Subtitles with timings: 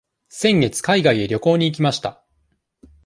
[0.29, 2.23] 先月海外へ旅行に行きました。